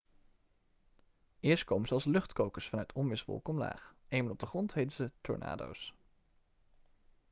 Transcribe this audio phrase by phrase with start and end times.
[1.41, 5.93] eerst komen ze als luchtkokers vanuit onweerswolken omlaag eenmaal op de grond heten ze tornado's'